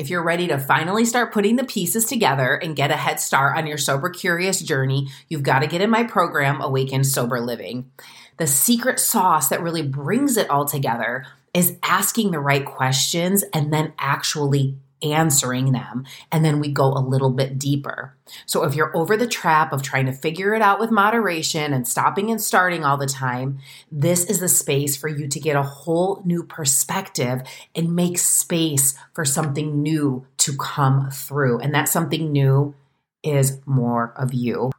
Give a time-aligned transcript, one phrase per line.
[0.00, 3.58] If you're ready to finally start putting the pieces together and get a head start
[3.58, 7.90] on your sober curious journey, you've got to get in my program, Awaken Sober Living.
[8.38, 13.70] The secret sauce that really brings it all together is asking the right questions and
[13.70, 16.04] then actually answering them.
[16.30, 18.16] And then we go a little bit deeper.
[18.46, 21.86] So if you're over the trap of trying to figure it out with moderation and
[21.86, 23.58] stopping and starting all the time,
[23.90, 27.42] this is the space for you to get a whole new perspective
[27.74, 31.58] and make space for something new to come through.
[31.60, 32.74] And that something new
[33.22, 34.70] is more of you.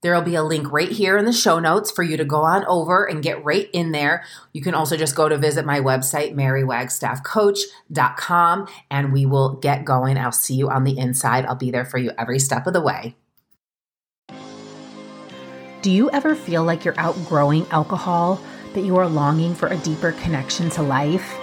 [0.00, 2.42] There will be a link right here in the show notes for you to go
[2.42, 4.22] on over and get right in there.
[4.52, 10.16] You can also just go to visit my website, marywagstaffcoach.com, and we will get going.
[10.16, 11.46] I'll see you on the inside.
[11.46, 13.16] I'll be there for you every step of the way.
[15.82, 18.40] Do you ever feel like you're outgrowing alcohol,
[18.74, 21.36] that you are longing for a deeper connection to life?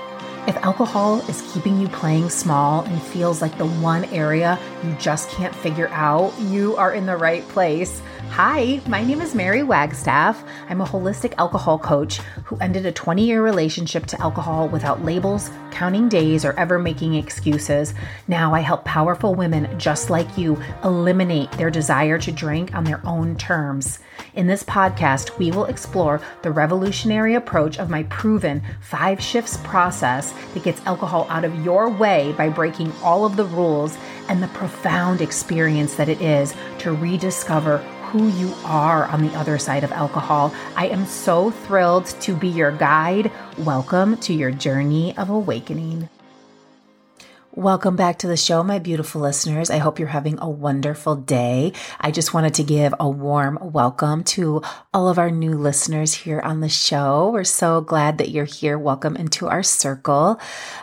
[0.48, 5.28] If alcohol is keeping you playing small and feels like the one area you just
[5.32, 8.00] can't figure out, you are in the right place.
[8.30, 10.44] Hi, my name is Mary Wagstaff.
[10.70, 15.50] I'm a holistic alcohol coach who ended a 20 year relationship to alcohol without labels,
[15.72, 17.96] counting days, or ever making excuses.
[18.28, 23.02] Now I help powerful women just like you eliminate their desire to drink on their
[23.04, 24.00] own terms.
[24.36, 30.34] In this podcast, we will explore the revolutionary approach of my proven five shifts process
[30.54, 33.98] that gets alcohol out of your way by breaking all of the rules
[34.28, 37.78] and the profound experience that it is to rediscover
[38.10, 40.54] who you are on the other side of alcohol.
[40.76, 43.32] I am so thrilled to be your guide.
[43.58, 46.10] Welcome to your journey of awakening.
[47.58, 49.70] Welcome back to the show, my beautiful listeners.
[49.70, 51.72] I hope you're having a wonderful day.
[52.02, 54.62] I just wanted to give a warm welcome to
[54.94, 57.30] all of our new listeners here on the show.
[57.32, 58.78] We're so glad that you're here.
[58.78, 60.38] Welcome into our circle.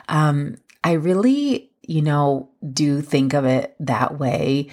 [0.09, 4.69] Um, I really, you know, do think of it that way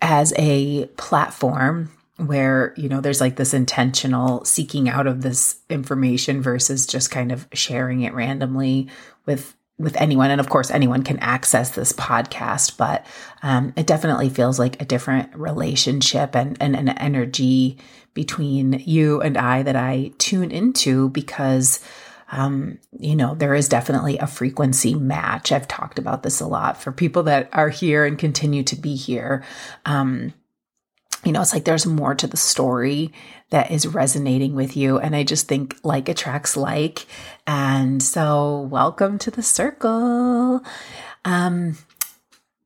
[0.00, 6.40] as a platform where you know there's like this intentional seeking out of this information
[6.40, 8.88] versus just kind of sharing it randomly
[9.26, 13.04] with with anyone and of course anyone can access this podcast but
[13.42, 17.78] um, it definitely feels like a different relationship and, and an energy
[18.14, 21.80] between you and i that i tune into because
[22.32, 25.52] um, you know, there is definitely a frequency match.
[25.52, 28.96] I've talked about this a lot for people that are here and continue to be
[28.96, 29.44] here.
[29.84, 30.34] Um,
[31.26, 33.12] you know, it's like there's more to the story
[33.50, 34.98] that is resonating with you.
[34.98, 37.06] And I just think like attracts like.
[37.48, 40.62] And so, welcome to the circle.
[41.24, 41.76] Um,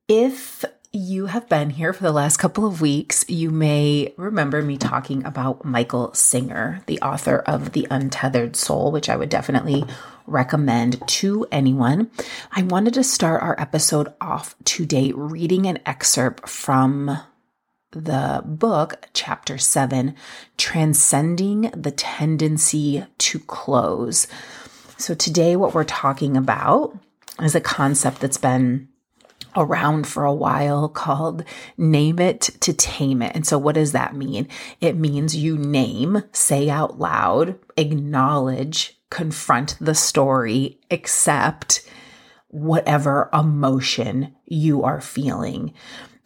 [0.07, 0.63] if
[0.93, 5.25] you have been here for the last couple of weeks, you may remember me talking
[5.25, 9.85] about Michael Singer, the author of The Untethered Soul, which I would definitely
[10.27, 12.11] recommend to anyone.
[12.51, 17.17] I wanted to start our episode off today reading an excerpt from
[17.91, 20.15] the book, chapter seven,
[20.57, 24.27] Transcending the Tendency to Close.
[24.97, 26.97] So, today, what we're talking about
[27.41, 28.87] is a concept that's been
[29.55, 31.43] around for a while called
[31.77, 33.35] Name It to Tame It.
[33.35, 34.47] And so, what does that mean?
[34.79, 41.87] It means you name, say out loud, acknowledge, confront the story, accept
[42.47, 45.73] whatever emotion you are feeling.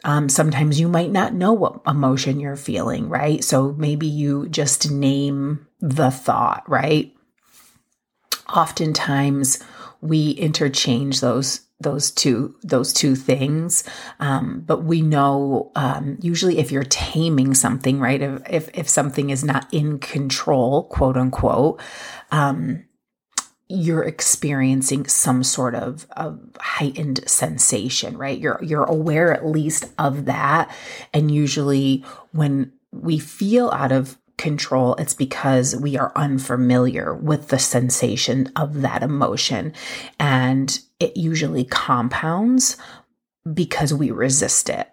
[0.04, 3.42] Um, sometimes you might not know what emotion you're feeling, right?
[3.42, 7.12] So maybe you just name the thought, right?
[8.54, 9.62] Oftentimes
[10.00, 13.84] we interchange those those two those two things
[14.18, 19.28] um, but we know um, usually if you're taming something right if, if, if something
[19.28, 21.80] is not in control quote unquote
[22.30, 22.82] um,
[23.68, 30.24] you're experiencing some sort of, of heightened sensation right you're you're aware at least of
[30.24, 30.70] that
[31.12, 37.58] and usually when we feel out of control, it's because we are unfamiliar with the
[37.58, 39.72] sensation of that emotion.
[40.18, 42.76] And it usually compounds
[43.52, 44.92] because we resist it.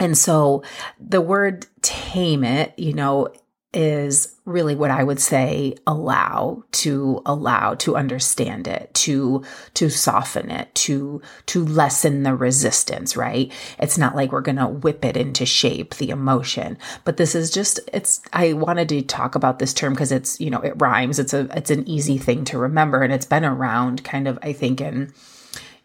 [0.00, 0.62] And so
[1.00, 3.28] the word tame it, you know,
[3.74, 9.44] is really what I would say allow to allow to understand it to
[9.74, 13.52] to soften it to to lessen the resistance right?
[13.78, 16.78] It's not like we're going to whip it into shape the emotion.
[17.04, 20.48] But this is just it's I wanted to talk about this term because it's you
[20.48, 21.18] know it rhymes.
[21.18, 24.54] It's a it's an easy thing to remember and it's been around kind of I
[24.54, 25.12] think in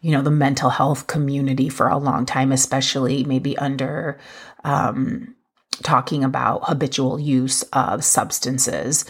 [0.00, 4.18] you know the mental health community for a long time especially maybe under
[4.64, 5.34] um
[5.82, 9.04] talking about habitual use of substances.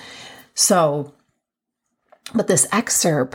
[0.55, 1.14] So,
[2.34, 3.34] but this excerpt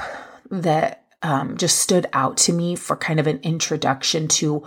[0.50, 4.60] that um, just stood out to me for kind of an introduction to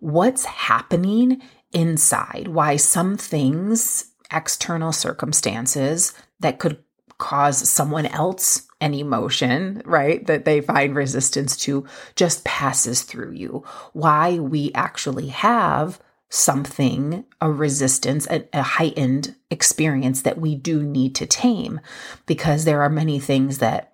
[0.00, 6.82] what's happening inside, why some things, external circumstances that could
[7.18, 11.84] cause someone else an emotion, right, that they find resistance to
[12.14, 13.64] just passes through you.
[13.92, 21.14] Why we actually have something, a resistance, a, a, heightened experience that we do need
[21.14, 21.80] to tame
[22.26, 23.87] because there are many things that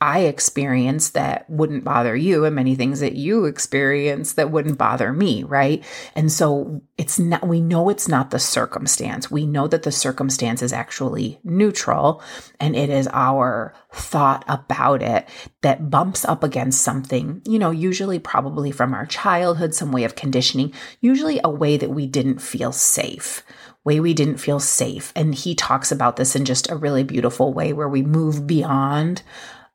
[0.00, 5.12] I experience that wouldn't bother you and many things that you experience that wouldn't bother
[5.12, 5.84] me, right?
[6.14, 9.28] And so it's not, we know it's not the circumstance.
[9.28, 12.22] We know that the circumstance is actually neutral
[12.60, 15.28] and it is our thought about it
[15.62, 20.14] that bumps up against something, you know, usually probably from our childhood, some way of
[20.14, 23.42] conditioning, usually a way that we didn't feel safe
[23.84, 25.12] way we didn't feel safe.
[25.16, 29.22] And he talks about this in just a really beautiful way where we move beyond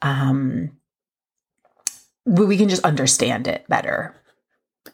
[0.03, 0.71] um,
[2.25, 4.15] we can just understand it better.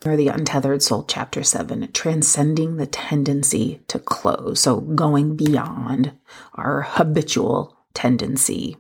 [0.06, 4.62] Or the Untethered Soul, Chapter 7, transcending the tendency to close.
[4.62, 6.14] So going beyond
[6.54, 8.78] our habitual tendency.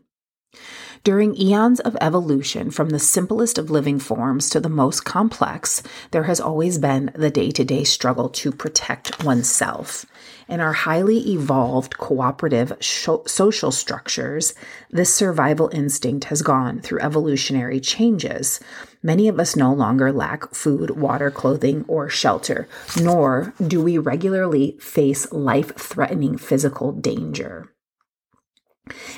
[1.03, 5.81] During eons of evolution, from the simplest of living forms to the most complex,
[6.11, 10.05] there has always been the day to day struggle to protect oneself.
[10.49, 14.53] In our highly evolved cooperative social structures,
[14.91, 18.59] this survival instinct has gone through evolutionary changes.
[19.01, 22.67] Many of us no longer lack food, water, clothing, or shelter,
[23.01, 27.71] nor do we regularly face life threatening physical danger.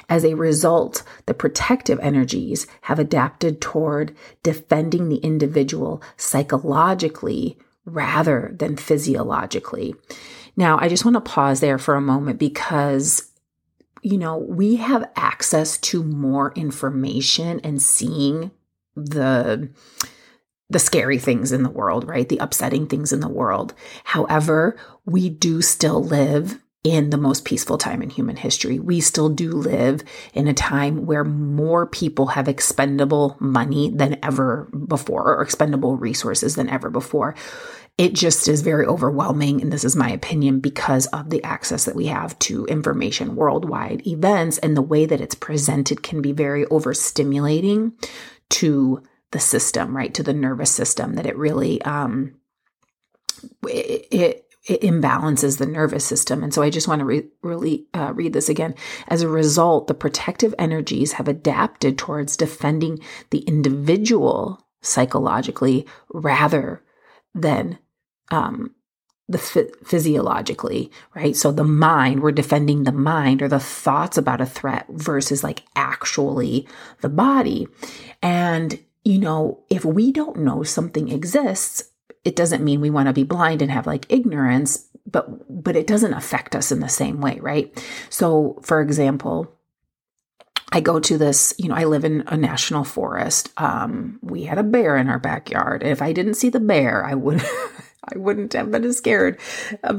[0.10, 8.78] As a result, the protective energies have adapted toward defending the individual psychologically rather than
[8.78, 9.96] physiologically.
[10.56, 13.32] Now, I just want to pause there for a moment because
[14.02, 18.52] you know, we have access to more information and seeing
[18.96, 19.70] the
[20.70, 22.30] the scary things in the world, right?
[22.30, 23.74] The upsetting things in the world.
[24.06, 28.80] However, we do still live in the most peaceful time in human history.
[28.80, 34.68] We still do live in a time where more people have expendable money than ever
[34.88, 37.36] before, or expendable resources than ever before.
[37.98, 41.96] It just is very overwhelming, and this is my opinion, because of the access that
[41.96, 46.66] we have to information worldwide events and the way that it's presented can be very
[46.66, 47.92] overstimulating
[48.50, 50.14] to the system, right?
[50.16, 52.34] To the nervous system, that it really um,
[53.68, 56.44] it, it it imbalances the nervous system.
[56.44, 58.76] And so I just want to re- really uh, read this again.
[59.08, 63.00] As a result, the protective energies have adapted towards defending
[63.32, 66.84] the individual psychologically rather
[67.34, 67.80] than
[68.30, 68.76] um,
[69.28, 71.36] the physiologically, right?
[71.36, 75.64] So the mind, we're defending the mind or the thoughts about a threat versus like
[75.76, 76.68] actually
[77.02, 77.68] the body.
[78.22, 81.91] And, you know, if we don't know something exists,
[82.24, 85.28] it doesn't mean we want to be blind and have like ignorance, but
[85.64, 87.86] but it doesn't affect us in the same way, right?
[88.10, 89.52] So, for example,
[90.72, 93.52] I go to this, you know, I live in a national forest.
[93.58, 95.84] Um, we had a bear in our backyard.
[95.84, 97.42] If I didn't see the bear, I would
[98.04, 99.40] I wouldn't have been as scared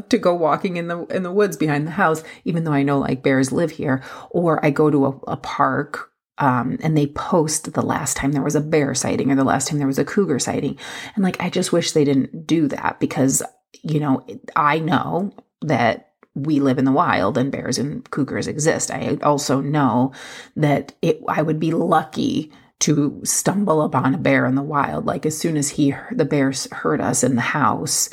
[0.08, 2.98] to go walking in the in the woods behind the house, even though I know
[2.98, 4.02] like bears live here.
[4.30, 8.42] Or I go to a, a park um, and they post the last time there
[8.42, 10.78] was a bear sighting or the last time there was a cougar sighting.
[11.14, 13.42] And like, I just wish they didn't do that because,
[13.82, 18.90] you know, I know that we live in the wild and bears and cougars exist.
[18.90, 20.12] I also know
[20.56, 25.06] that it, I would be lucky to stumble upon a bear in the wild.
[25.06, 28.08] Like as soon as he, the bears heard us in the house,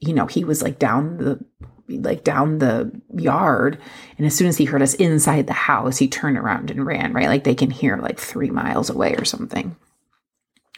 [0.00, 1.44] you know, he was like down the
[1.88, 3.78] like down the yard.
[4.18, 7.12] And as soon as he heard us inside the house, he turned around and ran,
[7.12, 7.28] right?
[7.28, 9.76] Like they can hear like three miles away or something.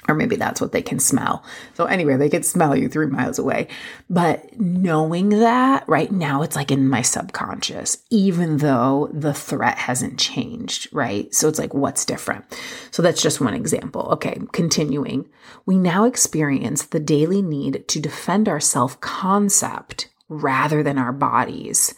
[0.08, 1.44] Or maybe that's what they can smell.
[1.74, 3.68] So, anyway, they can smell you three miles away.
[4.08, 10.18] But knowing that right now, it's like in my subconscious, even though the threat hasn't
[10.18, 11.32] changed, right?
[11.34, 12.46] So, it's like, what's different?
[12.90, 14.08] So, that's just one example.
[14.12, 15.28] Okay, continuing.
[15.66, 21.94] We now experience the daily need to defend our self concept rather than our bodies.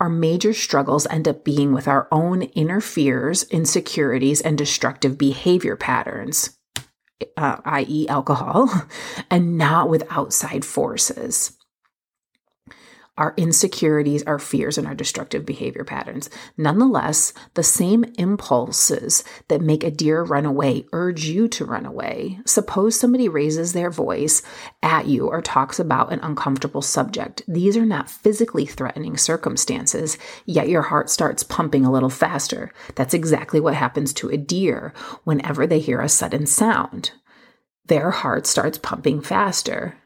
[0.00, 5.76] Our major struggles end up being with our own inner fears, insecurities, and destructive behavior
[5.76, 6.58] patterns,
[7.36, 8.68] uh, i.e., alcohol,
[9.30, 11.56] and not with outside forces.
[13.18, 16.30] Our insecurities, our fears, and our destructive behavior patterns.
[16.56, 22.38] Nonetheless, the same impulses that make a deer run away urge you to run away.
[22.46, 24.42] Suppose somebody raises their voice
[24.82, 27.42] at you or talks about an uncomfortable subject.
[27.46, 30.16] These are not physically threatening circumstances,
[30.46, 32.72] yet your heart starts pumping a little faster.
[32.94, 37.12] That's exactly what happens to a deer whenever they hear a sudden sound.
[37.86, 39.98] Their heart starts pumping faster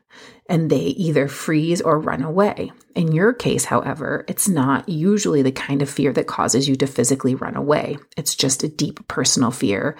[0.48, 2.72] and they either freeze or run away.
[2.94, 6.86] In your case, however, it's not usually the kind of fear that causes you to
[6.86, 7.98] physically run away.
[8.16, 9.96] It's just a deep personal fear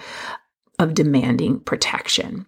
[0.79, 2.47] of demanding protection.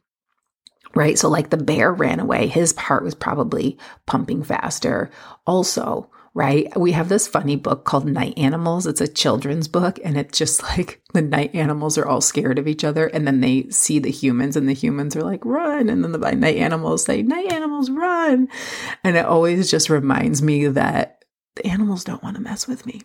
[0.96, 1.20] Right?
[1.20, 3.78] So, like the bear ran away, his heart was probably
[4.08, 5.12] pumping faster.
[5.46, 6.10] Also,
[6.40, 6.72] right?
[6.80, 8.88] We have this funny book called Night Animals.
[8.88, 12.66] It's a children's book, and it's just like the night animals are all scared of
[12.66, 15.90] each other, and then they see the humans, and the humans are like, run.
[15.90, 18.48] And then the night animals say, Night animals, run.
[19.04, 21.26] And it always just reminds me that
[21.58, 23.02] the animals don't want to mess with me.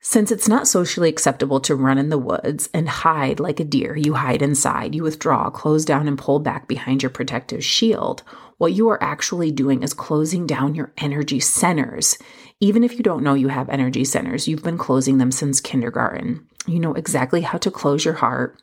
[0.00, 3.94] Since it's not socially acceptable to run in the woods and hide like a deer,
[3.94, 8.22] you hide inside, you withdraw, close down, and pull back behind your protective shield.
[8.58, 12.16] What you are actually doing is closing down your energy centers.
[12.58, 16.46] Even if you don't know you have energy centers, you've been closing them since kindergarten.
[16.66, 18.58] You know exactly how to close your heart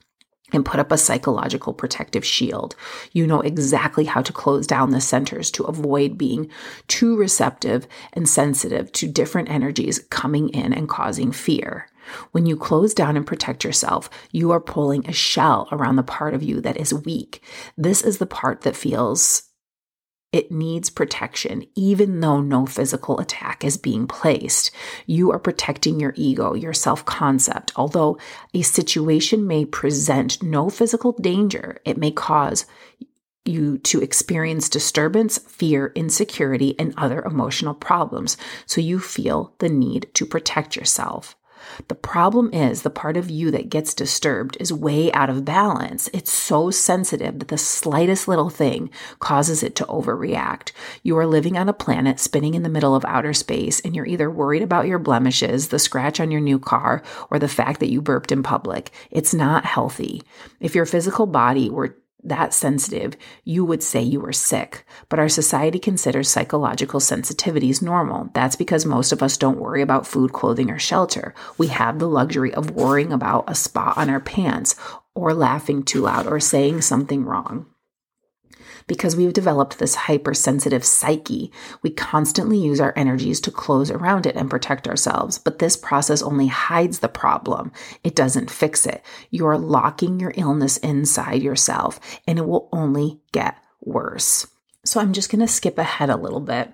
[0.52, 2.76] and put up a psychological protective shield.
[3.12, 6.50] You know exactly how to close down the centers to avoid being
[6.88, 11.88] too receptive and sensitive to different energies coming in and causing fear.
[12.32, 16.34] When you close down and protect yourself, you are pulling a shell around the part
[16.34, 17.44] of you that is weak.
[17.78, 19.50] This is the part that feels
[20.34, 24.72] it needs protection, even though no physical attack is being placed.
[25.06, 27.72] You are protecting your ego, your self concept.
[27.76, 28.18] Although
[28.54, 32.66] a situation may present no physical danger, it may cause
[33.46, 38.36] you to experience disturbance, fear, insecurity, and other emotional problems.
[38.66, 41.36] So you feel the need to protect yourself.
[41.88, 46.10] The problem is the part of you that gets disturbed is way out of balance.
[46.14, 48.90] It's so sensitive that the slightest little thing
[49.20, 50.72] causes it to overreact.
[51.04, 54.06] You are living on a planet spinning in the middle of outer space, and you're
[54.06, 57.92] either worried about your blemishes, the scratch on your new car, or the fact that
[57.92, 58.92] you burped in public.
[59.12, 60.24] It's not healthy.
[60.60, 64.86] If your physical body were that sensitive, you would say you were sick.
[65.10, 68.30] But our society considers psychological sensitivities normal.
[68.34, 71.34] That's because most of us don't worry about food, clothing, or shelter.
[71.58, 74.76] We have the luxury of worrying about a spot on our pants,
[75.16, 77.66] or laughing too loud, or saying something wrong
[78.88, 81.52] because we've developed this hypersensitive psyche.
[81.82, 85.38] We constantly use our energies to close around it and protect ourselves.
[85.38, 87.72] But this process only hides the problem,
[88.04, 89.04] it doesn't fix it.
[89.30, 94.48] You're locking your illness inside yourself, and it will only get worse.
[94.86, 96.74] So I'm just going to skip ahead a little bit.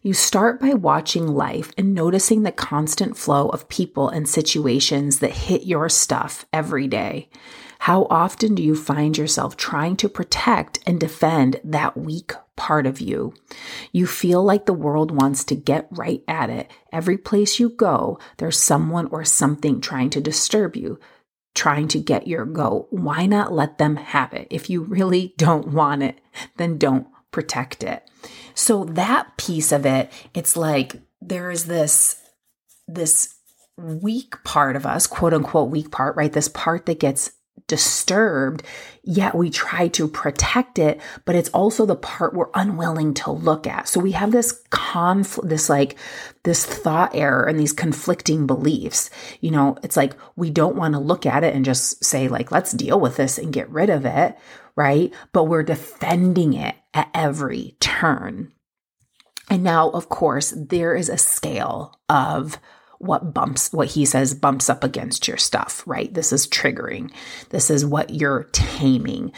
[0.00, 5.32] You start by watching life and noticing the constant flow of people and situations that
[5.32, 7.28] hit your stuff every day.
[7.78, 13.00] How often do you find yourself trying to protect and defend that weak part of
[13.00, 13.34] you?
[13.92, 16.70] You feel like the world wants to get right at it.
[16.92, 20.98] Every place you go, there's someone or something trying to disturb you,
[21.54, 22.88] trying to get your go.
[22.90, 24.48] Why not let them have it?
[24.50, 26.20] If you really don't want it,
[26.56, 28.08] then don't protect it.
[28.54, 32.20] So that piece of it, it's like there is this
[32.88, 33.34] this
[33.76, 36.32] weak part of us, quote unquote weak part, right?
[36.32, 37.30] This part that gets
[37.68, 38.64] disturbed,
[39.04, 43.66] yet we try to protect it, but it's also the part we're unwilling to look
[43.66, 43.86] at.
[43.86, 45.96] So we have this conflict, this like,
[46.42, 49.10] this thought error and these conflicting beliefs.
[49.40, 52.50] You know, it's like we don't want to look at it and just say, like,
[52.50, 54.36] let's deal with this and get rid of it,
[54.74, 55.12] right?
[55.32, 58.52] But we're defending it at every turn.
[59.50, 62.58] And now, of course, there is a scale of
[62.98, 66.12] what bumps, what he says bumps up against your stuff, right?
[66.12, 67.12] This is triggering.
[67.50, 69.32] This is what you're taming.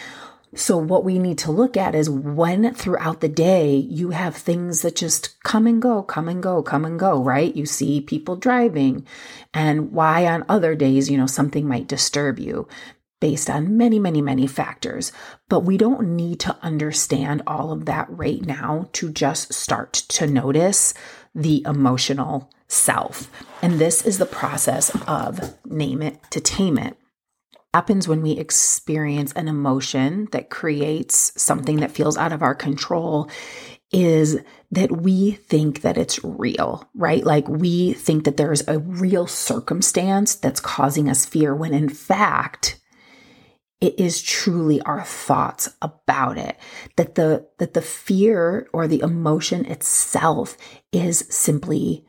[0.54, 4.82] So, what we need to look at is when throughout the day you have things
[4.82, 7.54] that just come and go, come and go, come and go, right?
[7.54, 9.06] You see people driving,
[9.54, 12.66] and why on other days, you know, something might disturb you
[13.20, 15.12] based on many, many, many factors.
[15.48, 20.26] But we don't need to understand all of that right now to just start to
[20.26, 20.94] notice
[21.34, 23.30] the emotional self.
[23.62, 26.96] And this is the process of name it to tame it.
[27.72, 33.30] Happens when we experience an emotion that creates something that feels out of our control
[33.92, 37.24] is that we think that it's real, right?
[37.24, 42.79] Like we think that there's a real circumstance that's causing us fear when in fact,
[43.80, 46.56] it is truly our thoughts about it.
[46.96, 50.56] That the that the fear or the emotion itself
[50.92, 52.04] is simply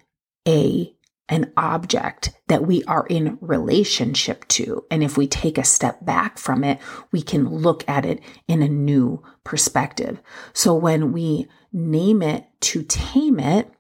[0.48, 0.94] a
[1.30, 4.84] an object that we are in relationship to.
[4.92, 6.80] And if we take a step back from it
[7.12, 10.22] we can look at it in a new perspective.
[10.54, 13.72] So when we name it to tame it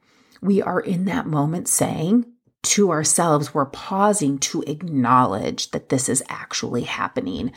[0.41, 2.25] we are in that moment saying
[2.63, 7.51] to ourselves, we're pausing to acknowledge that this is actually happening.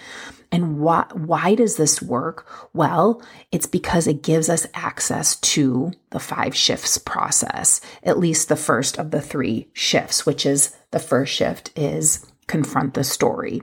[0.51, 2.47] And why, why does this work?
[2.73, 8.57] Well, it's because it gives us access to the five shifts process, at least the
[8.57, 13.63] first of the three shifts, which is the first shift is confront the story.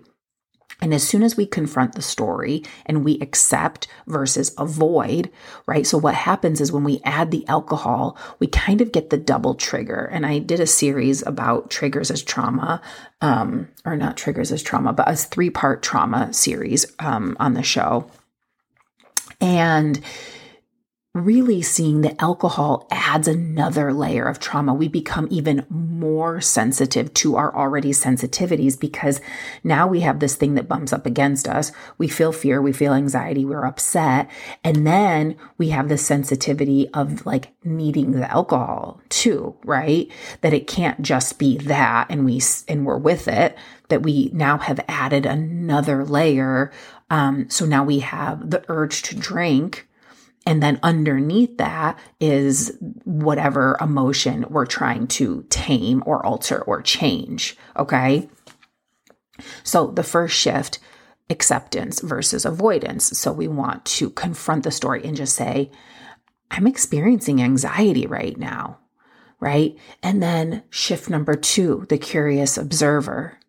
[0.82, 5.30] And as soon as we confront the story and we accept versus avoid,
[5.68, 5.86] right?
[5.86, 9.54] So what happens is when we add the alcohol, we kind of get the double
[9.54, 10.10] trigger.
[10.12, 12.82] And I did a series about triggers as trauma,
[13.22, 17.64] um, or not triggers as trauma, but a three part trauma series um, on the
[17.64, 18.10] show.
[19.40, 20.02] And
[21.13, 24.74] really seeing that alcohol adds another layer of trauma.
[24.74, 29.20] We become even more sensitive to our already sensitivities because
[29.62, 31.74] now we have this thing that bumps up against us.
[31.98, 34.32] We feel fear, we feel anxiety, we're upset.
[34.63, 40.10] And then we have the sensitivity of like needing the alcohol too, right?
[40.39, 43.58] That it can't just be that and we, and we're with it,
[43.89, 46.72] that we now have added another layer.
[47.10, 49.89] Um, so now we have the urge to drink
[50.45, 57.55] and then underneath that is whatever emotion we're trying to tame or alter or change.
[57.77, 58.29] Okay.
[59.63, 60.79] So the first shift,
[61.29, 63.17] acceptance versus avoidance.
[63.17, 65.71] So we want to confront the story and just say,
[66.50, 68.79] I'm experiencing anxiety right now.
[69.39, 69.75] Right.
[70.03, 73.39] And then shift number two, the curious observer.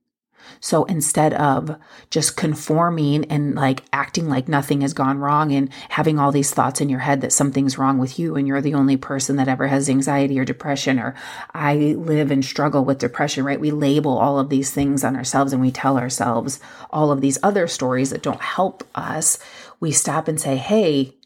[0.63, 1.77] So instead of
[2.09, 6.81] just conforming and like acting like nothing has gone wrong and having all these thoughts
[6.81, 9.67] in your head that something's wrong with you and you're the only person that ever
[9.67, 11.17] has anxiety or depression or
[11.53, 13.59] I live and struggle with depression, right?
[13.59, 17.39] We label all of these things on ourselves and we tell ourselves all of these
[17.43, 19.41] other stories that don't help us.
[19.81, 21.17] We stop and say, Hey,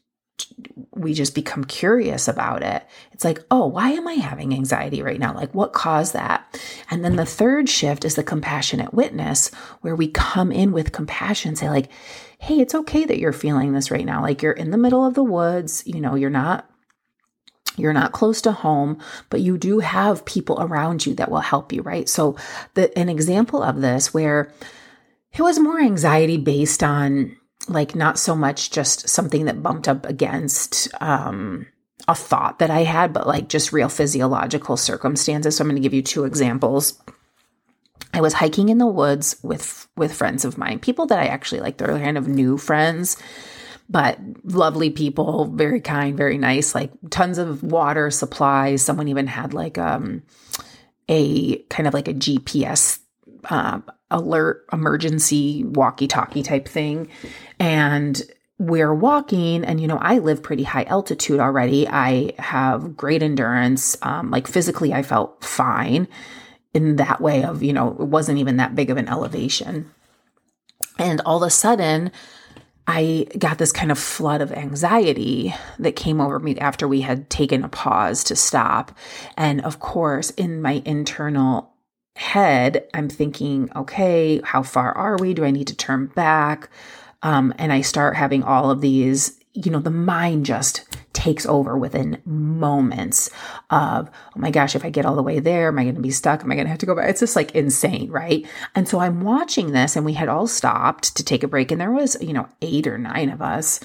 [0.92, 2.86] we just become curious about it.
[3.12, 5.34] It's like, oh, why am I having anxiety right now?
[5.34, 6.60] Like, what caused that?
[6.90, 9.50] And then the third shift is the compassionate witness,
[9.82, 11.90] where we come in with compassion, say, like,
[12.38, 14.22] hey, it's okay that you're feeling this right now.
[14.22, 16.68] Like, you're in the middle of the woods, you know, you're not.
[17.78, 21.74] You're not close to home, but you do have people around you that will help
[21.74, 22.08] you, right?
[22.08, 22.36] So,
[22.72, 24.50] the an example of this where
[25.34, 27.36] it was more anxiety based on
[27.68, 31.66] like not so much just something that bumped up against um,
[32.08, 35.56] a thought that I had, but like just real physiological circumstances.
[35.56, 37.00] So I'm going to give you two examples.
[38.12, 41.60] I was hiking in the woods with with friends of mine, people that I actually
[41.60, 41.76] like.
[41.76, 43.16] They're kind of new friends,
[43.88, 46.74] but lovely people, very kind, very nice.
[46.74, 48.82] Like tons of water supplies.
[48.82, 50.22] Someone even had like um
[51.08, 53.00] a kind of like a GPS
[53.50, 53.80] uh,
[54.10, 57.08] alert emergency walkie talkie type thing.
[57.58, 58.20] And
[58.58, 61.86] we're walking, and you know, I live pretty high altitude already.
[61.86, 63.96] I have great endurance.
[64.02, 66.08] Um, like physically, I felt fine
[66.72, 69.90] in that way of, you know, it wasn't even that big of an elevation.
[70.98, 72.10] And all of a sudden,
[72.86, 77.28] I got this kind of flood of anxiety that came over me after we had
[77.28, 78.92] taken a pause to stop.
[79.36, 81.75] And of course, in my internal
[82.16, 85.34] head, I'm thinking, okay, how far are we?
[85.34, 86.70] Do I need to turn back?
[87.22, 91.76] Um, and I start having all of these, you know, the mind just takes over
[91.76, 93.30] within moments
[93.70, 96.00] of, oh my gosh, if I get all the way there, am I going to
[96.00, 96.42] be stuck?
[96.42, 97.08] Am I going to have to go back?
[97.10, 98.46] It's just like insane, right?
[98.74, 101.80] And so I'm watching this and we had all stopped to take a break and
[101.80, 103.80] there was, you know, eight or nine of us.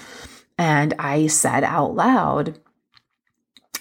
[0.57, 2.59] And I said out loud,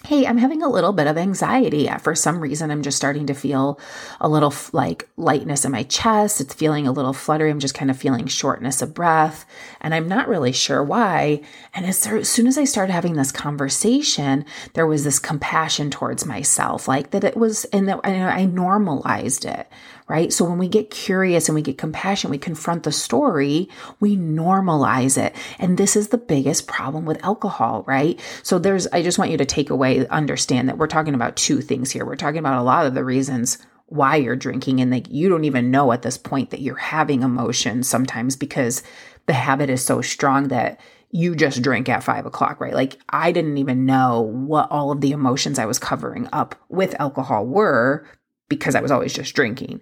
[0.07, 1.89] hey, I'm having a little bit of anxiety.
[1.89, 3.79] Uh, for some reason, I'm just starting to feel
[4.21, 6.41] a little like lightness in my chest.
[6.41, 7.51] It's feeling a little fluttery.
[7.51, 9.45] I'm just kind of feeling shortness of breath.
[9.81, 11.43] And I'm not really sure why.
[11.75, 16.25] And as, as soon as I started having this conversation, there was this compassion towards
[16.25, 19.69] myself, like that it was, and that I normalized it,
[20.11, 20.33] right?
[20.33, 23.69] So when we get curious and we get compassion, we confront the story,
[24.01, 25.37] we normalize it.
[25.61, 28.19] And this is the biggest problem with alcohol, right?
[28.43, 31.61] So there's, I just want you to take away, understand that we're talking about two
[31.61, 32.05] things here.
[32.05, 35.45] We're talking about a lot of the reasons why you're drinking and like you don't
[35.45, 38.83] even know at this point that you're having emotions sometimes because
[39.27, 40.81] the habit is so strong that
[41.13, 42.75] you just drink at five o'clock, right?
[42.75, 47.01] Like I didn't even know what all of the emotions I was covering up with
[47.01, 48.07] alcohol were
[48.51, 49.81] because I was always just drinking.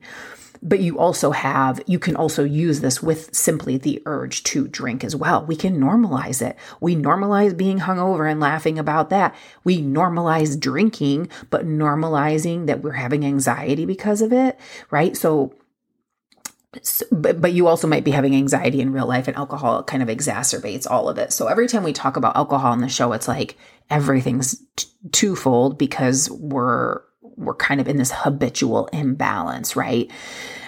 [0.62, 5.04] but you also have, you can also use this with simply the urge to drink
[5.04, 5.44] as well.
[5.44, 6.56] We can normalize it.
[6.80, 9.34] We normalize being hungover and laughing about that.
[9.64, 14.58] We normalize drinking, but normalizing that we're having anxiety because of it,
[14.90, 15.16] right?
[15.16, 15.54] So,
[16.82, 20.02] so, but, but you also might be having anxiety in real life and alcohol kind
[20.02, 21.32] of exacerbates all of it.
[21.32, 23.56] So every time we talk about alcohol on the show, it's like
[23.90, 27.00] everything's t- twofold because we're
[27.38, 30.10] we're kind of in this habitual imbalance, right?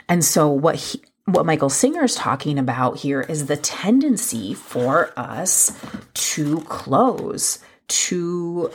[0.08, 5.12] And so what he, what Michael Singer is talking about here is the tendency for
[5.16, 5.78] us
[6.14, 8.70] to close, to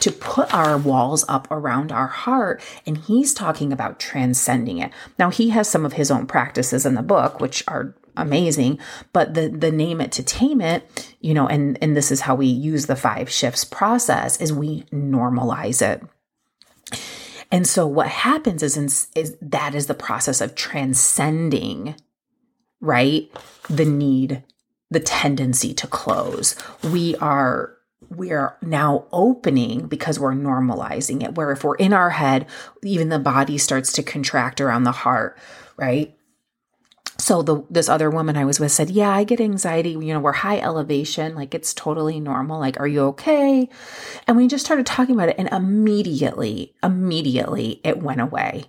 [0.00, 4.92] to put our walls up around our heart and he's talking about transcending it.
[5.18, 8.78] Now he has some of his own practices in the book which are amazing
[9.12, 12.34] but the the name it to tame it you know and and this is how
[12.34, 16.02] we use the five shifts process is we normalize it
[17.50, 21.94] and so what happens is, is that is the process of transcending,
[22.80, 23.30] right?
[23.68, 24.42] The need,
[24.90, 26.56] the tendency to close.
[26.82, 27.74] We are
[28.10, 31.34] we are now opening because we're normalizing it.
[31.34, 32.46] Where if we're in our head,
[32.82, 35.36] even the body starts to contract around the heart,
[35.76, 36.16] right?
[37.18, 39.90] So the this other woman I was with said, "Yeah, I get anxiety.
[39.90, 42.60] You know, we're high elevation, like it's totally normal.
[42.60, 43.68] Like, are you okay?"
[44.26, 48.66] And we just started talking about it, and immediately, immediately, it went away.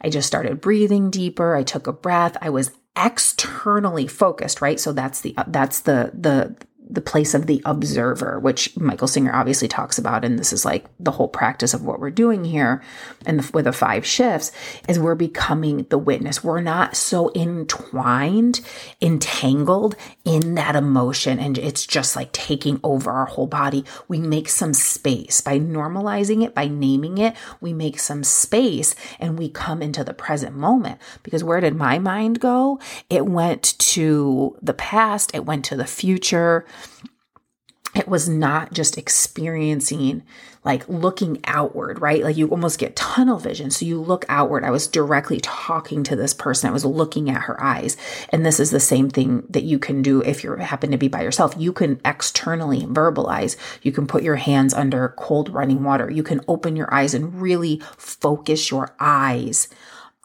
[0.00, 1.56] I just started breathing deeper.
[1.56, 2.36] I took a breath.
[2.40, 4.78] I was externally focused, right?
[4.78, 6.56] So that's the that's the the
[6.90, 10.24] the place of the observer, which Michael Singer obviously talks about.
[10.24, 12.82] And this is like the whole practice of what we're doing here
[13.24, 14.50] and the, with the five shifts
[14.88, 16.42] is we're becoming the witness.
[16.42, 18.60] We're not so entwined,
[19.00, 21.38] entangled in that emotion.
[21.38, 23.84] And it's just like taking over our whole body.
[24.08, 27.36] We make some space by normalizing it, by naming it.
[27.60, 31.98] We make some space and we come into the present moment because where did my
[31.98, 32.80] mind go?
[33.08, 35.30] It went to the past.
[35.34, 36.66] It went to the future
[37.94, 40.22] it was not just experiencing
[40.62, 42.22] like looking outward, right?
[42.22, 43.70] Like you almost get tunnel vision.
[43.70, 44.62] So you look outward.
[44.62, 46.68] I was directly talking to this person.
[46.68, 47.96] I was looking at her eyes.
[48.28, 51.08] And this is the same thing that you can do if you happen to be
[51.08, 51.54] by yourself.
[51.56, 53.56] You can externally verbalize.
[53.82, 56.10] You can put your hands under cold running water.
[56.10, 59.68] You can open your eyes and really focus your eyes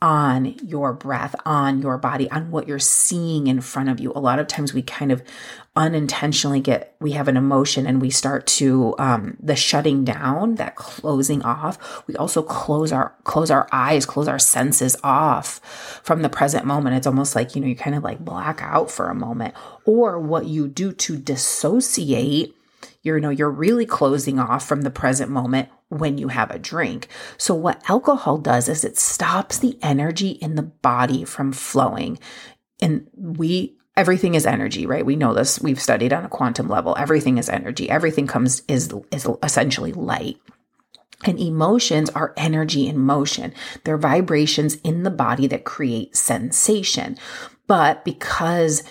[0.01, 4.12] on your breath, on your body, on what you're seeing in front of you.
[4.13, 5.23] A lot of times we kind of
[5.75, 10.75] unintentionally get, we have an emotion and we start to, um, the shutting down, that
[10.75, 12.05] closing off.
[12.08, 15.60] We also close our, close our eyes, close our senses off
[16.03, 16.97] from the present moment.
[16.97, 19.55] It's almost like, you know, you kind of like black out for a moment
[19.86, 22.55] or what you do to dissociate
[23.05, 27.07] you know, you're really closing off from the present moment when you have a drink.
[27.37, 32.19] So what alcohol does is it stops the energy in the body from flowing.
[32.81, 35.05] And we everything is energy, right?
[35.05, 35.61] We know this.
[35.61, 36.95] We've studied on a quantum level.
[36.97, 37.89] Everything is energy.
[37.89, 40.37] Everything comes is is essentially light.
[41.23, 43.53] And emotions are energy in motion.
[43.83, 47.17] They're vibrations in the body that create sensation.
[47.67, 48.83] But because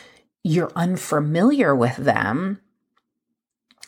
[0.43, 2.61] you're unfamiliar with them,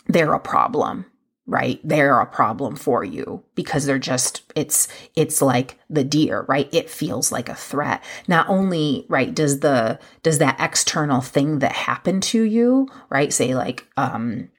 [0.06, 1.06] they're a problem
[1.46, 1.80] right?
[1.84, 6.68] They're a problem for you because they're just it's it's like the deer right?
[6.72, 8.02] It feels like a threat.
[8.26, 13.32] Not only right does the does that external thing that happened to you right?
[13.32, 14.50] Say like um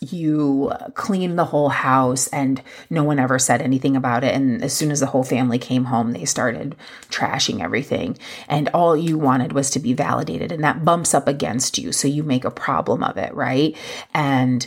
[0.00, 4.34] you clean the whole house and no one ever said anything about it.
[4.34, 6.76] And as soon as the whole family came home they started
[7.08, 8.16] trashing everything.
[8.46, 10.52] And all you wanted was to be validated.
[10.52, 11.90] And that bumps up against you.
[11.90, 13.76] So you make a problem of it right?
[14.14, 14.64] And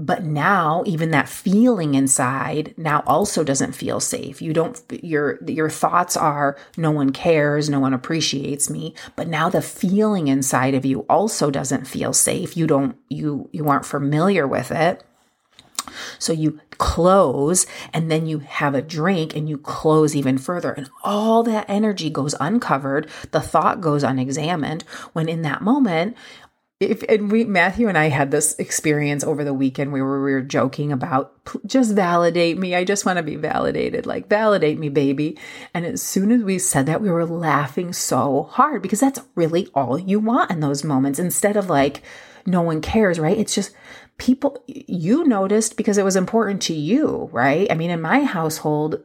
[0.00, 4.40] but now even that feeling inside now also doesn't feel safe.
[4.40, 8.94] You don't your your thoughts are no one cares no one appreciates me.
[9.14, 12.56] But now the feeling inside of you also doesn't feel safe.
[12.56, 15.04] You don't you you aren't familiar with it.
[16.18, 20.88] So you close and then you have a drink and you close even further and
[21.04, 23.08] all that energy goes uncovered.
[23.32, 24.82] The thought goes unexamined
[25.12, 26.16] when in that moment
[26.80, 30.40] if and we Matthew and I had this experience over the weekend where we were
[30.40, 31.32] joking about
[31.66, 32.74] just validate me.
[32.74, 34.06] I just want to be validated.
[34.06, 35.38] Like validate me, baby.
[35.74, 39.68] And as soon as we said that, we were laughing so hard because that's really
[39.74, 42.02] all you want in those moments instead of like
[42.46, 43.36] no one cares, right?
[43.36, 43.74] It's just
[44.16, 47.70] people you noticed because it was important to you, right?
[47.70, 49.02] I mean, in my household,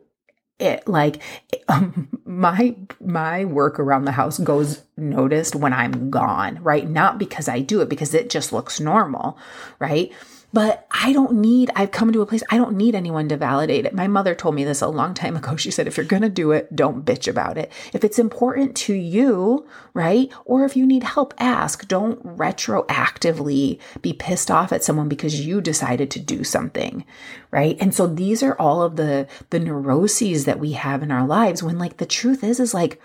[0.59, 1.21] it like
[1.67, 6.89] um, my my work around the house goes noticed when I'm gone, right?
[6.89, 9.37] Not because I do it because it just looks normal,
[9.79, 10.11] right?
[10.55, 13.85] But I don't need, I've come to a place, I don't need anyone to validate
[13.85, 13.93] it.
[13.93, 15.57] My mother told me this a long time ago.
[15.57, 17.73] She said, if you're going to do it, don't bitch about it.
[17.91, 20.31] If it's important to you, right?
[20.45, 21.89] Or if you need help, ask.
[21.89, 27.03] Don't retroactively be pissed off at someone because you decided to do something,
[27.51, 27.75] right?
[27.81, 31.63] And so these are all of the, the neuroses that we have in our lives
[31.63, 33.01] when like the truth is, is like,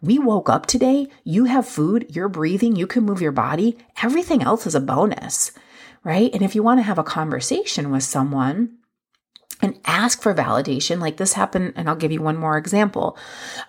[0.00, 3.76] we woke up today, you have food, you're breathing, you can move your body.
[4.04, 5.50] Everything else is a bonus
[6.04, 6.32] right?
[6.32, 8.78] And if you want to have a conversation with someone,
[9.62, 11.00] and ask for validation.
[11.00, 13.16] Like this happened, and I'll give you one more example.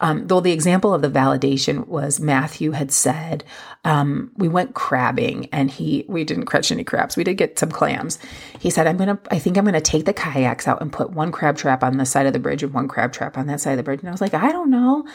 [0.01, 3.43] Um, though the example of the validation was Matthew had said,
[3.85, 7.15] um, we went crabbing and he, we didn't catch any crabs.
[7.15, 8.17] We did get some clams.
[8.59, 10.91] He said, I'm going to, I think I'm going to take the kayaks out and
[10.91, 13.45] put one crab trap on the side of the bridge and one crab trap on
[13.47, 13.99] that side of the bridge.
[13.99, 15.05] And I was like, I don't know.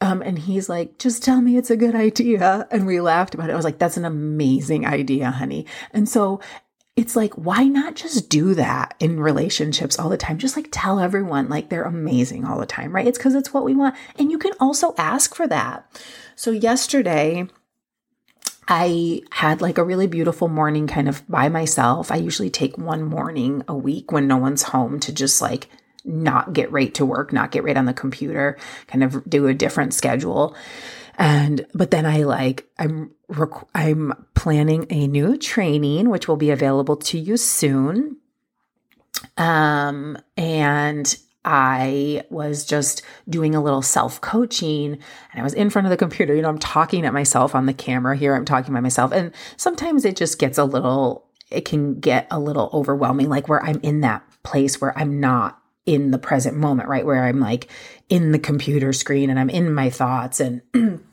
[0.00, 2.66] Um, and he's like, just tell me it's a good idea.
[2.70, 3.52] And we laughed about it.
[3.52, 5.66] I was like, that's an amazing idea, honey.
[5.92, 6.40] And so
[6.96, 10.38] it's like, why not just do that in relationships all the time?
[10.38, 13.06] Just like tell everyone like they're amazing all the time, right?
[13.06, 13.96] It's because it's what we want.
[14.16, 15.86] And you can also ask for that.
[16.36, 17.48] So, yesterday,
[18.68, 22.12] I had like a really beautiful morning kind of by myself.
[22.12, 25.68] I usually take one morning a week when no one's home to just like
[26.04, 29.54] not get right to work, not get right on the computer, kind of do a
[29.54, 30.54] different schedule.
[31.18, 36.50] And, but then I like, I'm, rec- I'm planning a new training, which will be
[36.50, 38.18] available to you soon.
[39.36, 45.86] Um, and I was just doing a little self coaching and I was in front
[45.86, 46.34] of the computer.
[46.34, 48.34] You know, I'm talking at myself on the camera here.
[48.34, 49.12] I'm talking by myself.
[49.12, 53.62] And sometimes it just gets a little, it can get a little overwhelming, like where
[53.62, 57.04] I'm in that place where I'm not in the present moment, right?
[57.04, 57.68] Where I'm like
[58.08, 60.40] in the computer screen and I'm in my thoughts.
[60.40, 60.62] And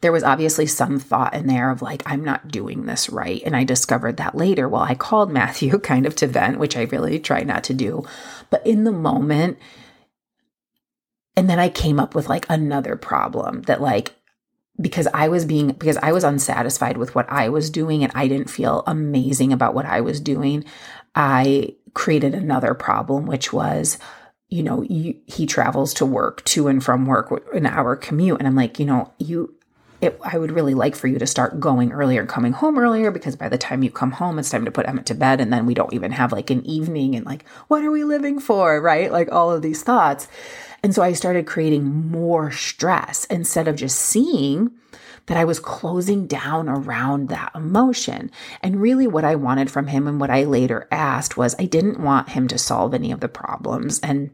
[0.00, 3.42] there was obviously some thought in there of like, I'm not doing this right.
[3.44, 4.68] And I discovered that later.
[4.68, 8.04] Well, I called Matthew kind of to vent, which I really try not to do.
[8.50, 9.58] But in the moment,
[11.36, 14.14] and then I came up with like another problem that like
[14.80, 18.28] because I was being because I was unsatisfied with what I was doing and I
[18.28, 20.64] didn't feel amazing about what I was doing,
[21.14, 23.98] I created another problem, which was,
[24.48, 28.38] you know, you, he travels to work to and from work an hour commute.
[28.38, 29.54] And I'm like, you know, you,
[30.00, 33.10] it, I would really like for you to start going earlier and coming home earlier
[33.10, 35.40] because by the time you come home, it's time to put Emmett to bed.
[35.40, 38.40] And then we don't even have like an evening and like, what are we living
[38.40, 38.80] for?
[38.80, 39.12] Right.
[39.12, 40.26] Like all of these thoughts.
[40.82, 44.70] And so I started creating more stress instead of just seeing
[45.26, 48.30] that I was closing down around that emotion.
[48.62, 52.00] And really, what I wanted from him and what I later asked was I didn't
[52.00, 54.00] want him to solve any of the problems.
[54.00, 54.30] And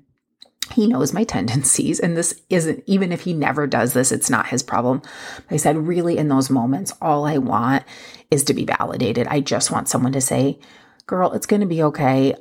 [0.72, 4.49] he knows my tendencies, and this isn't, even if he never does this, it's not
[4.49, 5.03] his problem.
[5.51, 7.85] I said, really, in those moments, all I want
[8.31, 9.27] is to be validated.
[9.29, 10.59] I just want someone to say,
[11.07, 12.35] girl, it's going to be okay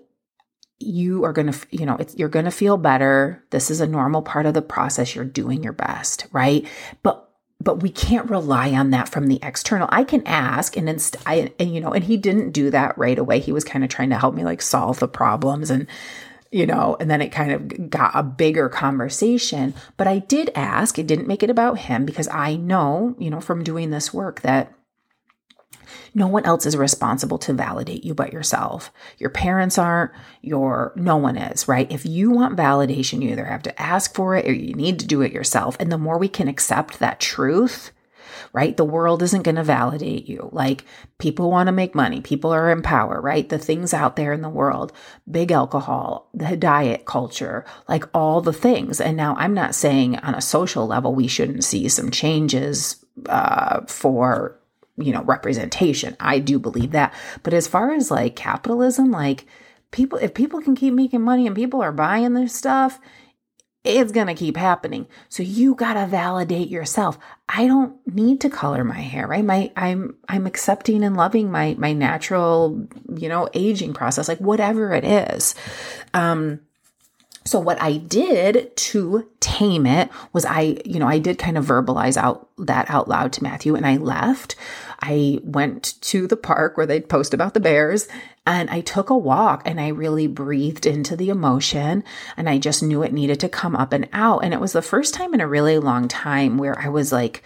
[0.80, 4.22] you are going to you know you're going to feel better this is a normal
[4.22, 6.68] part of the process you're doing your best right
[7.02, 7.25] but
[7.66, 9.90] but we can't rely on that from the external.
[9.92, 13.20] I can ask and inst- I and you know, and he didn't do that right
[13.20, 13.40] away.
[13.40, 15.88] He was kind of trying to help me like solve the problems and
[16.52, 19.74] you know, and then it kind of got a bigger conversation.
[19.98, 23.42] But I did ask, it didn't make it about him because I know, you know,
[23.42, 24.72] from doing this work that
[26.16, 28.92] no one else is responsible to validate you but yourself.
[29.18, 31.92] Your parents aren't, your no one is, right?
[31.92, 35.08] If you want validation, you either have to ask for it or you need to
[35.08, 35.76] do it yourself.
[35.78, 37.92] And the more we can accept that truth,
[38.54, 38.78] right?
[38.78, 40.48] The world isn't going to validate you.
[40.54, 40.86] Like
[41.18, 43.48] people want to make money, people are in power, right?
[43.48, 44.94] The things out there in the world,
[45.30, 49.02] big alcohol, the diet culture, like all the things.
[49.02, 53.82] And now I'm not saying on a social level we shouldn't see some changes uh,
[53.88, 54.58] for
[54.98, 56.16] you know, representation.
[56.20, 57.14] I do believe that.
[57.44, 59.46] But as far as like capitalism, like
[59.92, 63.00] people, if people can keep making money and people are buying this stuff,
[63.86, 65.06] it's going to keep happening.
[65.30, 67.20] So you got to validate yourself.
[67.48, 69.46] I don't need to color my hair, right?
[69.46, 74.92] My I'm I'm accepting and loving my my natural, you know, aging process, like whatever
[74.92, 75.54] it is.
[76.16, 76.62] Um
[77.46, 81.66] so what I did to tame it was I, you know, I did kind of
[81.66, 84.56] verbalize out that out loud to Matthew and I left.
[85.08, 88.08] I went to the park where they'd post about the bears
[88.48, 92.04] and I took a walk and I really breathed into the emotion
[92.36, 94.40] and I just knew it needed to come up and out.
[94.44, 97.44] And it was the first time in a really long time where I was like,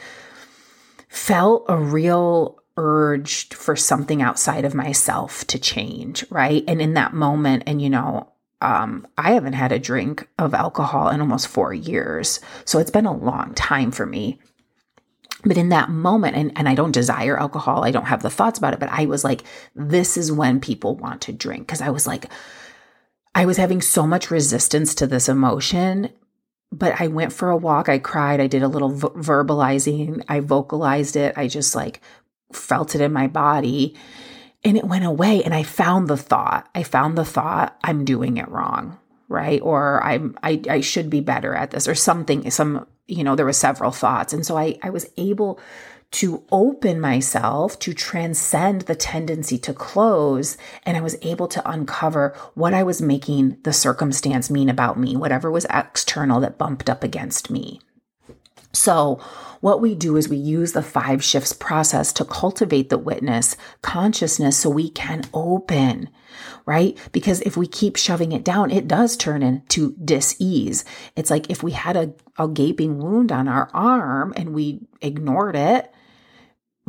[1.09, 6.63] felt a real urge for something outside of myself to change, right?
[6.65, 11.09] And in that moment, and you know, um, I haven't had a drink of alcohol
[11.09, 12.39] in almost four years.
[12.63, 14.39] So it's been a long time for me.
[15.43, 18.57] But in that moment and, and i don't desire alcohol i don't have the thoughts
[18.57, 19.43] about it but i was like
[19.75, 22.25] this is when people want to drink because i was like
[23.35, 26.09] i was having so much resistance to this emotion
[26.71, 30.39] but i went for a walk i cried i did a little v- verbalizing i
[30.39, 32.01] vocalized it i just like
[32.51, 33.95] felt it in my body
[34.63, 38.37] and it went away and i found the thought i found the thought i'm doing
[38.37, 38.97] it wrong
[39.29, 43.35] right or i'm i, I should be better at this or something some you know,
[43.35, 44.33] there were several thoughts.
[44.33, 45.59] And so I, I was able
[46.11, 50.57] to open myself to transcend the tendency to close.
[50.83, 55.15] And I was able to uncover what I was making the circumstance mean about me,
[55.15, 57.81] whatever was external that bumped up against me.
[58.71, 59.19] So,
[59.61, 64.57] what we do is we use the five shifts process to cultivate the witness consciousness
[64.57, 66.09] so we can open,
[66.65, 66.97] right?
[67.11, 70.85] Because if we keep shoving it down, it does turn into dis-ease.
[71.15, 75.55] It's like if we had a, a gaping wound on our arm and we ignored
[75.55, 75.93] it,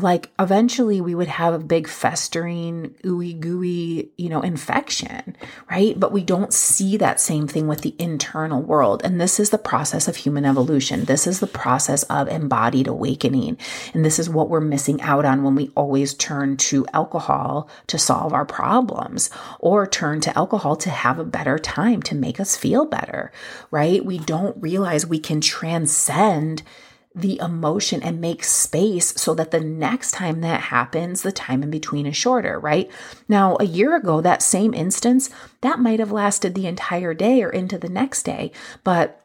[0.02, 5.36] like eventually we would have a big festering ooey gooey you know infection
[5.70, 5.98] right?
[5.98, 9.02] But we don't see that same thing with the internal world.
[9.04, 11.04] And this is the process of human evolution.
[11.04, 13.58] This is the process of embodied awakening.
[13.94, 17.98] And this is what we're missing out on when we always turn to alcohol to
[17.98, 22.56] solve our problems or turn to alcohol to have a better time to make us
[22.56, 23.32] feel better
[23.70, 24.04] right?
[24.04, 26.62] We don't realize we can transcend
[27.14, 31.70] the emotion and make space so that the next time that happens, the time in
[31.70, 32.88] between is shorter, right?
[33.28, 35.28] Now, a year ago, that same instance,
[35.60, 38.52] that might have lasted the entire day or into the next day,
[38.84, 39.24] but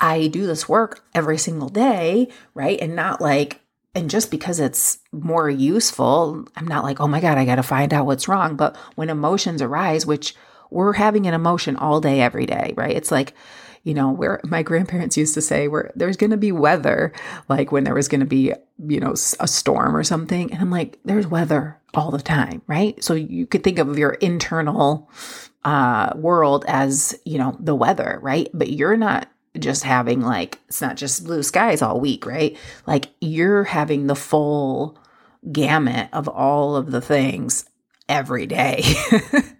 [0.00, 2.80] I do this work every single day, right?
[2.80, 3.60] And not like,
[3.94, 7.62] and just because it's more useful, I'm not like, oh my God, I got to
[7.62, 8.56] find out what's wrong.
[8.56, 10.34] But when emotions arise, which
[10.70, 12.96] we're having an emotion all day, every day, right?
[12.96, 13.34] It's like,
[13.86, 17.12] you know, where my grandparents used to say, where there's going to be weather,
[17.48, 18.52] like when there was going to be,
[18.84, 20.52] you know, a storm or something.
[20.52, 23.02] And I'm like, there's weather all the time, right?
[23.02, 25.08] So you could think of your internal
[25.64, 28.48] uh, world as, you know, the weather, right?
[28.52, 32.58] But you're not just having like, it's not just blue skies all week, right?
[32.88, 34.98] Like you're having the full
[35.52, 37.70] gamut of all of the things
[38.08, 38.82] every day.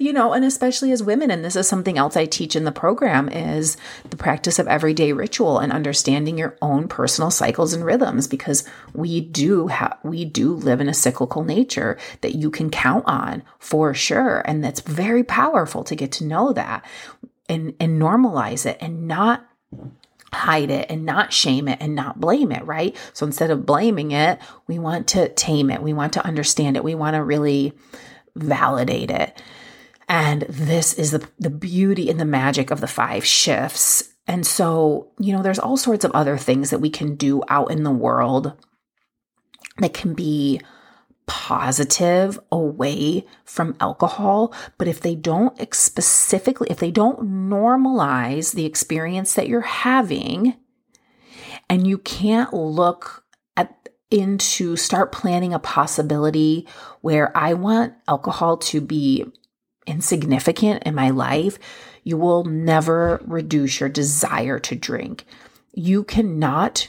[0.00, 2.72] you know, and especially as women, and this is something else I teach in the
[2.72, 3.76] program is
[4.08, 9.20] the practice of everyday ritual and understanding your own personal cycles and rhythms because we
[9.20, 13.92] do have we do live in a cyclical nature that you can count on for
[13.92, 14.42] sure.
[14.46, 16.82] And that's very powerful to get to know that
[17.46, 19.46] and and normalize it and not
[20.32, 22.96] hide it and not shame it and not blame it, right?
[23.12, 25.82] So instead of blaming it, we want to tame it.
[25.82, 26.84] We want to understand it.
[26.84, 27.74] We want to really
[28.34, 29.42] validate it.
[30.10, 34.12] And this is the, the beauty and the magic of the five shifts.
[34.26, 37.70] And so, you know, there's all sorts of other things that we can do out
[37.70, 38.52] in the world
[39.78, 40.60] that can be
[41.26, 44.52] positive away from alcohol.
[44.78, 50.56] But if they don't specifically, if they don't normalize the experience that you're having,
[51.68, 53.24] and you can't look
[53.56, 56.66] at into start planning a possibility
[57.00, 59.32] where I want alcohol to be
[59.90, 61.58] insignificant in my life,
[62.04, 65.26] you will never reduce your desire to drink.
[65.74, 66.88] You cannot,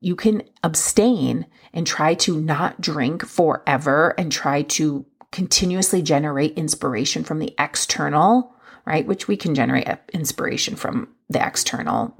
[0.00, 7.24] you can abstain and try to not drink forever and try to continuously generate inspiration
[7.24, 8.54] from the external,
[8.86, 9.06] right?
[9.06, 12.16] Which we can generate uh, inspiration from the external.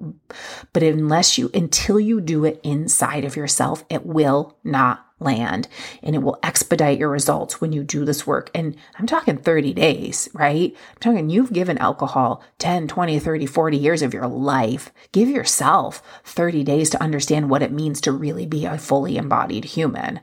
[0.72, 5.66] But unless you, until you do it inside of yourself, it will not land
[6.02, 8.50] and it will expedite your results when you do this work.
[8.54, 10.74] And I'm talking 30 days, right?
[10.74, 14.92] I'm talking you've given alcohol 10, 20, 30, 40 years of your life.
[15.12, 19.64] Give yourself 30 days to understand what it means to really be a fully embodied
[19.64, 20.20] human,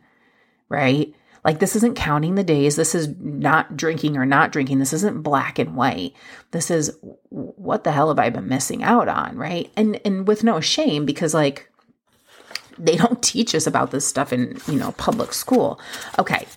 [0.69, 1.13] right?
[1.43, 2.77] Like, this isn't counting the days.
[2.77, 4.79] This is not drinking or not drinking.
[4.79, 6.13] This isn't black and white.
[6.51, 6.97] This is
[7.29, 9.69] what the hell have I been missing out on, right?
[9.75, 11.69] And and with no shame because like
[12.77, 15.79] they don't teach us about this stuff in, you know, public school.
[16.19, 16.47] Okay.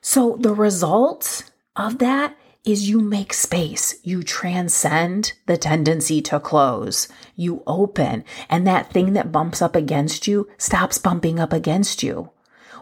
[0.00, 3.96] So the result of that is you make space.
[4.02, 7.08] You transcend the tendency to close.
[7.36, 12.30] You open and that thing that bumps up against you stops bumping up against you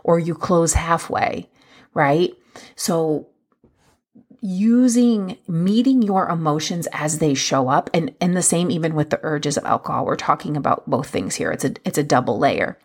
[0.04, 1.48] or you close halfway,
[1.94, 2.32] right?
[2.76, 3.28] So
[4.42, 9.20] using meeting your emotions as they show up and and the same even with the
[9.22, 10.04] urges of alcohol.
[10.04, 11.52] We're talking about both things here.
[11.52, 12.76] It's a it's a double layer.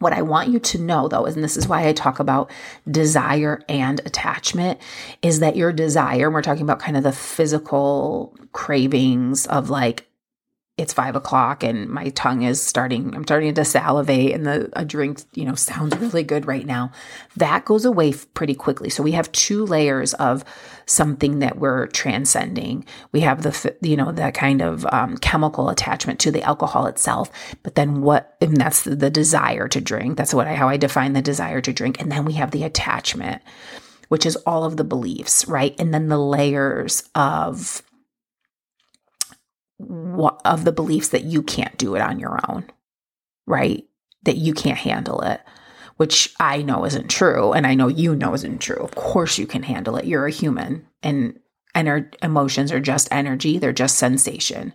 [0.00, 2.50] What I want you to know though, and this is why I talk about
[2.90, 4.80] desire and attachment,
[5.22, 10.07] is that your desire, we're talking about kind of the physical cravings of like
[10.78, 14.84] it's five o'clock and my tongue is starting, I'm starting to salivate and the a
[14.84, 16.92] drink, you know, sounds really good right now.
[17.36, 18.88] That goes away pretty quickly.
[18.88, 20.44] So we have two layers of
[20.86, 22.86] something that we're transcending.
[23.10, 27.28] We have the, you know, that kind of um, chemical attachment to the alcohol itself.
[27.64, 30.16] But then what, and that's the, the desire to drink.
[30.16, 32.00] That's what I, how I define the desire to drink.
[32.00, 33.42] And then we have the attachment,
[34.08, 35.74] which is all of the beliefs, right?
[35.76, 37.82] And then the layers of
[39.80, 42.64] of the beliefs that you can't do it on your own,
[43.46, 43.84] right?
[44.24, 45.40] That you can't handle it,
[45.96, 47.52] which I know isn't true.
[47.52, 48.82] And I know you know isn't true.
[48.82, 50.04] Of course, you can handle it.
[50.04, 51.38] You're a human and,
[51.74, 54.74] our emotions are just energy, they're just sensation,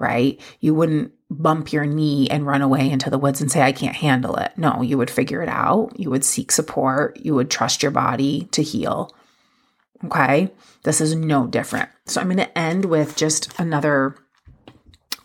[0.00, 0.40] right?
[0.58, 3.94] You wouldn't bump your knee and run away into the woods and say, I can't
[3.94, 4.50] handle it.
[4.56, 5.92] No, you would figure it out.
[5.96, 7.20] You would seek support.
[7.20, 9.14] You would trust your body to heal.
[10.04, 10.50] Okay.
[10.82, 11.90] This is no different.
[12.06, 14.16] So I'm going to end with just another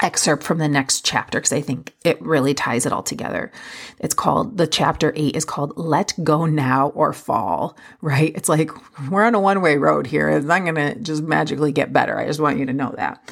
[0.02, 3.52] excerpt from the next chapter because I think it really ties it all together.
[4.00, 8.36] It's called, the chapter eight is called Let Go Now or Fall, right?
[8.36, 8.72] It's like
[9.10, 10.30] we're on a one way road here.
[10.30, 12.18] It's not going to just magically get better.
[12.18, 13.32] I just want you to know that.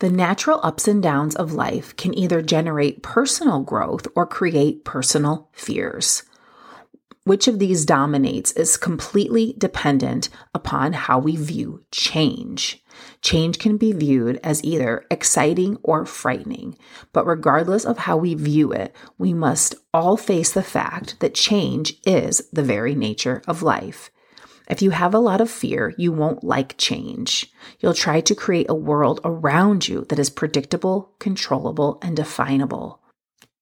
[0.00, 5.48] The natural ups and downs of life can either generate personal growth or create personal
[5.52, 6.24] fears.
[7.24, 12.82] Which of these dominates is completely dependent upon how we view change.
[13.20, 16.76] Change can be viewed as either exciting or frightening,
[17.12, 21.94] but regardless of how we view it, we must all face the fact that change
[22.04, 24.10] is the very nature of life.
[24.68, 27.52] If you have a lot of fear, you won't like change.
[27.80, 33.01] You'll try to create a world around you that is predictable, controllable, and definable.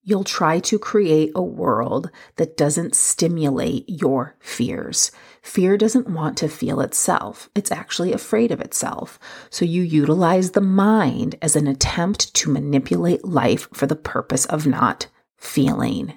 [0.02, 5.12] You'll try to create a world that doesn't stimulate your fears.
[5.42, 7.50] Fear doesn't want to feel itself.
[7.54, 9.18] It's actually afraid of itself.
[9.50, 14.66] So you utilize the mind as an attempt to manipulate life for the purpose of
[14.66, 16.14] not feeling.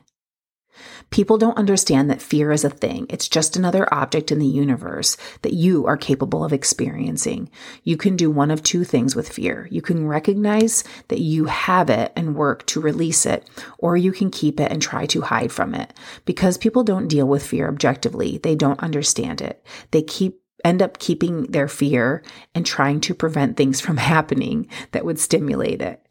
[1.14, 3.06] People don't understand that fear is a thing.
[3.08, 7.52] It's just another object in the universe that you are capable of experiencing.
[7.84, 9.68] You can do one of two things with fear.
[9.70, 13.48] You can recognize that you have it and work to release it,
[13.78, 15.94] or you can keep it and try to hide from it.
[16.26, 19.64] Because people don't deal with fear objectively, they don't understand it.
[19.92, 22.24] They keep end up keeping their fear
[22.56, 26.04] and trying to prevent things from happening that would stimulate it.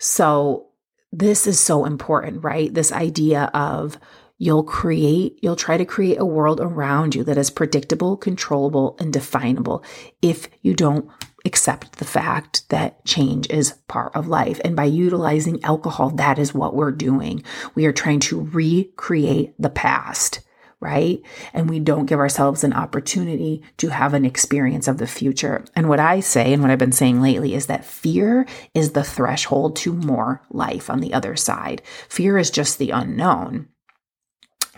[0.00, 0.66] So
[1.12, 2.72] this is so important, right?
[2.72, 3.98] This idea of
[4.38, 9.12] you'll create, you'll try to create a world around you that is predictable, controllable, and
[9.12, 9.82] definable
[10.22, 11.08] if you don't
[11.44, 14.60] accept the fact that change is part of life.
[14.64, 17.44] And by utilizing alcohol, that is what we're doing.
[17.74, 20.40] We are trying to recreate the past
[20.78, 21.22] right?
[21.54, 25.64] And we don't give ourselves an opportunity to have an experience of the future.
[25.74, 29.02] And what I say, and what I've been saying lately, is that fear is the
[29.02, 31.80] threshold to more life on the other side.
[32.08, 33.68] Fear is just the unknown.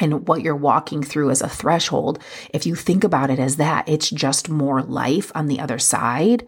[0.00, 2.18] And what you're walking through as a threshold,
[2.54, 6.46] if you think about it as that, it's just more life on the other side,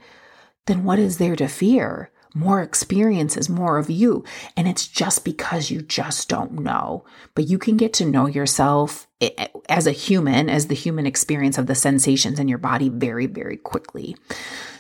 [0.66, 2.10] then what is there to fear?
[2.34, 4.24] More experiences, more of you.
[4.56, 7.04] And it's just because you just don't know.
[7.34, 11.06] But you can get to know yourself eh, eh, as a human, as the human
[11.06, 14.16] experience of the sensations in your body very, very quickly.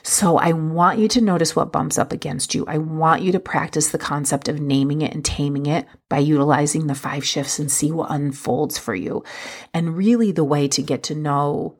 [0.02, 2.64] So I want you to notice what bumps up against you.
[2.66, 6.86] I want you to practice the concept of naming it and taming it by utilizing
[6.86, 9.22] the five shifts and see what unfolds for you.
[9.74, 11.76] And really, the way to get to know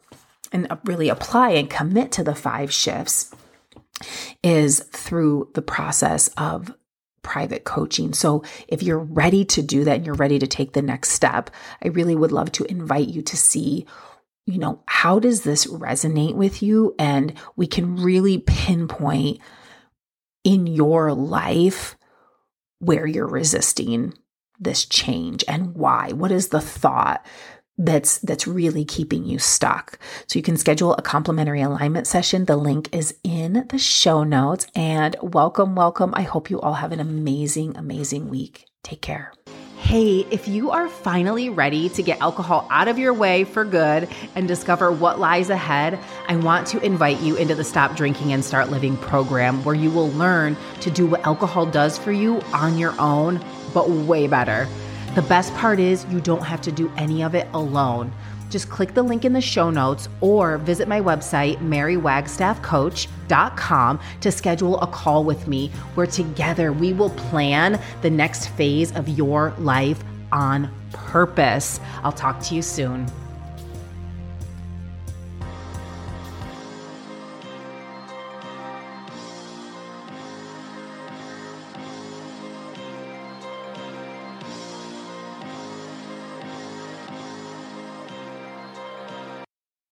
[0.53, 3.35] and really apply and commit to the five shifts
[4.43, 6.75] is through the process of
[7.23, 8.13] private coaching.
[8.15, 11.51] So if you're ready to do that and you're ready to take the next step,
[11.85, 13.87] I really would love to invite you to see
[14.47, 19.39] you know, how does this resonate with you and we can really pinpoint
[20.45, 21.97] in your life
[22.81, 24.15] where you're resisting
[24.59, 26.13] this change and why.
[26.13, 27.25] What is the thought
[27.81, 29.99] that's that's really keeping you stuck.
[30.27, 32.45] So you can schedule a complimentary alignment session.
[32.45, 36.13] The link is in the show notes and welcome welcome.
[36.15, 38.67] I hope you all have an amazing amazing week.
[38.83, 39.33] Take care.
[39.79, 44.11] Hey, if you are finally ready to get alcohol out of your way for good
[44.35, 48.45] and discover what lies ahead, I want to invite you into the Stop Drinking and
[48.45, 52.77] Start Living program where you will learn to do what alcohol does for you on
[52.77, 54.69] your own, but way better.
[55.15, 58.13] The best part is you don't have to do any of it alone.
[58.49, 64.81] Just click the link in the show notes or visit my website, marywagstaffcoach.com, to schedule
[64.81, 70.05] a call with me where together we will plan the next phase of your life
[70.31, 71.81] on purpose.
[72.05, 73.11] I'll talk to you soon.